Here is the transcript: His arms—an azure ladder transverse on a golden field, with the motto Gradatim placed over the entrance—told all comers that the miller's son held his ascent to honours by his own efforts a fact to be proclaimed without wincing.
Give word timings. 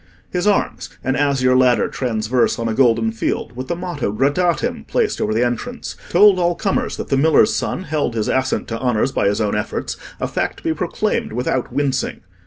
His 0.31 0.47
arms—an 0.47 1.15
azure 1.15 1.55
ladder 1.55 1.87
transverse 1.87 2.57
on 2.57 2.67
a 2.67 2.73
golden 2.73 3.11
field, 3.11 3.55
with 3.55 3.67
the 3.67 3.75
motto 3.75 4.11
Gradatim 4.11 4.87
placed 4.87 5.21
over 5.21 5.31
the 5.31 5.45
entrance—told 5.45 6.39
all 6.39 6.55
comers 6.55 6.97
that 6.97 7.09
the 7.09 7.17
miller's 7.17 7.53
son 7.53 7.83
held 7.83 8.15
his 8.15 8.27
ascent 8.27 8.67
to 8.69 8.79
honours 8.79 9.11
by 9.11 9.27
his 9.27 9.39
own 9.39 9.53
efforts 9.55 9.97
a 10.19 10.27
fact 10.27 10.57
to 10.57 10.63
be 10.63 10.73
proclaimed 10.73 11.33
without 11.33 11.71
wincing. 11.71 12.21